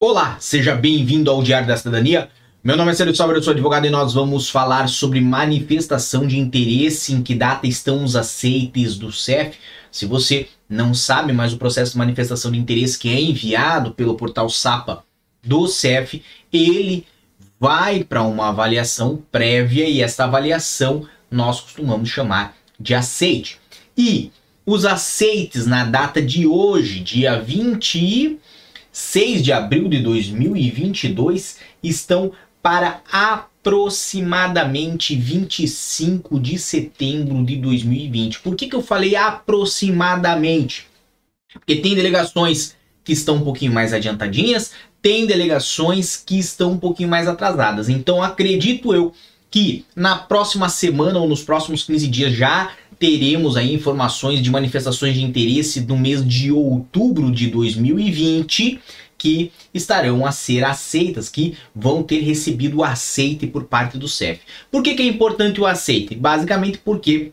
[0.00, 2.28] Olá, seja bem-vindo ao Diário da Cidadania.
[2.62, 6.38] Meu nome é Célio Sobra, eu sou advogado e nós vamos falar sobre manifestação de
[6.38, 9.58] interesse, em que data estão os aceites do CEF.
[9.90, 14.14] Se você não sabe, mas o processo de manifestação de interesse que é enviado pelo
[14.14, 15.02] portal SAPA
[15.42, 16.22] do CEF,
[16.52, 17.04] ele
[17.58, 23.58] vai para uma avaliação prévia e essa avaliação nós costumamos chamar de aceite.
[23.96, 24.30] E
[24.64, 28.38] os aceites na data de hoje, dia 20
[28.98, 38.40] 6 de abril de 2022 estão para aproximadamente 25 de setembro de 2020.
[38.40, 40.88] Por que, que eu falei aproximadamente?
[41.52, 47.08] Porque tem delegações que estão um pouquinho mais adiantadinhas, tem delegações que estão um pouquinho
[47.08, 47.88] mais atrasadas.
[47.88, 49.14] Então acredito eu
[49.48, 55.14] que na próxima semana ou nos próximos 15 dias já teremos aí informações de manifestações
[55.14, 58.80] de interesse no mês de outubro de 2020
[59.16, 64.40] que estarão a ser aceitas, que vão ter recebido o aceite por parte do CEF.
[64.70, 66.14] Por que, que é importante o aceite?
[66.14, 67.32] Basicamente porque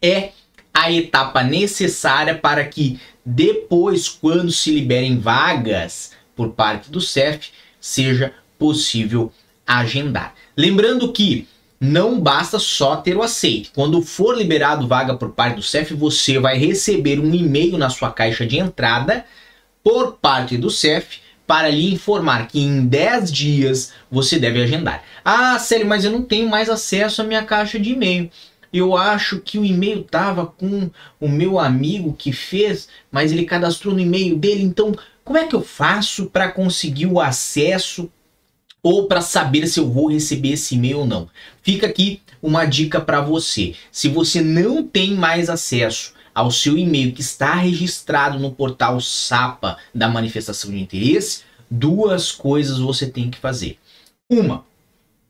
[0.00, 0.30] é
[0.72, 8.32] a etapa necessária para que depois, quando se liberem vagas por parte do CEF, seja
[8.58, 9.30] possível
[9.66, 10.34] agendar.
[10.56, 11.46] Lembrando que
[11.80, 13.70] não basta só ter o aceite.
[13.74, 18.12] Quando for liberado vaga por parte do CEF, você vai receber um e-mail na sua
[18.12, 19.24] caixa de entrada
[19.82, 25.02] por parte do CEF para lhe informar que em 10 dias você deve agendar.
[25.24, 28.30] Ah, sério, mas eu não tenho mais acesso à minha caixa de e-mail.
[28.72, 33.94] Eu acho que o e-mail tava com o meu amigo que fez, mas ele cadastrou
[33.94, 34.62] no e-mail dele.
[34.62, 34.94] Então,
[35.24, 38.08] como é que eu faço para conseguir o acesso
[38.82, 41.28] ou para saber se eu vou receber esse e-mail ou não.
[41.62, 43.74] Fica aqui uma dica para você.
[43.92, 49.76] Se você não tem mais acesso ao seu e-mail que está registrado no portal SAPA
[49.94, 53.78] da manifestação de interesse, duas coisas você tem que fazer.
[54.30, 54.64] Uma,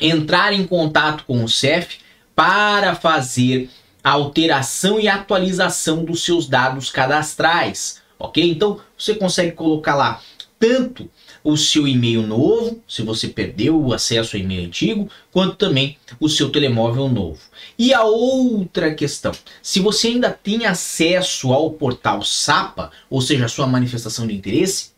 [0.00, 1.98] entrar em contato com o CEF
[2.34, 3.68] para fazer
[4.02, 8.50] a alteração e atualização dos seus dados cadastrais, ok?
[8.50, 10.20] Então você consegue colocar lá
[10.62, 11.10] tanto
[11.42, 16.28] o seu e-mail novo, se você perdeu o acesso ao e-mail antigo, quanto também o
[16.28, 17.40] seu telemóvel novo.
[17.76, 23.48] E a outra questão, se você ainda tem acesso ao portal SAPA, ou seja, a
[23.48, 24.92] sua manifestação de interesse,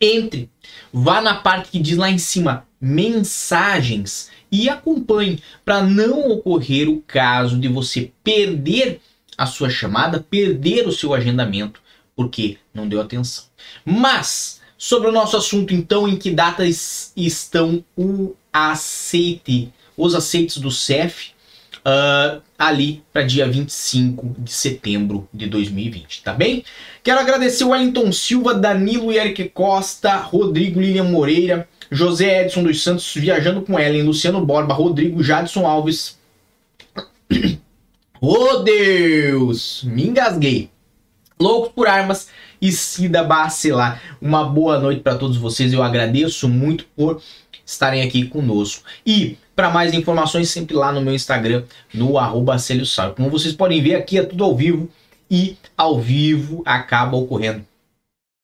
[0.00, 0.48] entre,
[0.90, 7.02] vá na parte que diz lá em cima mensagens e acompanhe para não ocorrer o
[7.06, 8.98] caso de você perder
[9.36, 11.82] a sua chamada, perder o seu agendamento
[12.20, 13.44] porque não deu atenção.
[13.82, 20.70] Mas Sobre o nosso assunto, então, em que datas estão o aceite, os aceites do
[20.70, 21.32] CEF
[21.80, 26.64] uh, ali para dia 25 de setembro de 2020, tá bem?
[27.02, 32.82] Quero agradecer o Wellington Silva, Danilo e Eric Costa, Rodrigo Lilian Moreira, José Edson dos
[32.82, 36.18] Santos, Viajando com Ellen, Luciano Borba, Rodrigo Jadson Alves.
[38.18, 39.82] oh Deus!
[39.84, 40.70] Me engasguei.
[41.40, 42.28] Loucos por Armas
[42.60, 44.02] e Cida Bacelar.
[44.20, 45.72] Uma boa noite para todos vocês.
[45.72, 47.22] Eu agradeço muito por
[47.64, 48.84] estarem aqui conosco.
[49.06, 51.64] E para mais informações, sempre lá no meu Instagram,
[51.94, 52.56] no arroba
[53.16, 54.86] Como vocês podem ver, aqui é tudo ao vivo
[55.30, 57.64] e ao vivo acaba ocorrendo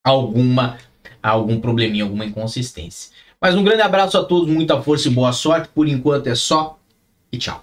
[0.02, 0.78] alguma
[1.22, 3.10] algum probleminha, alguma inconsistência.
[3.38, 5.68] Mas um grande abraço a todos, muita força e boa sorte.
[5.74, 6.78] Por enquanto é só
[7.30, 7.62] e tchau.